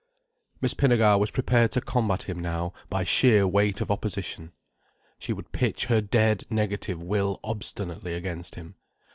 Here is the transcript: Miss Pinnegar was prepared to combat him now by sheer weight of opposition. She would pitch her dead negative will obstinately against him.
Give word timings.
Miss 0.61 0.73
Pinnegar 0.73 1.19
was 1.19 1.29
prepared 1.29 1.69
to 1.73 1.79
combat 1.79 2.23
him 2.23 2.39
now 2.39 2.73
by 2.89 3.03
sheer 3.03 3.45
weight 3.45 3.81
of 3.81 3.91
opposition. 3.91 4.51
She 5.19 5.31
would 5.31 5.51
pitch 5.51 5.85
her 5.85 6.01
dead 6.01 6.43
negative 6.49 7.03
will 7.03 7.39
obstinately 7.43 8.15
against 8.15 8.55
him. 8.55 8.73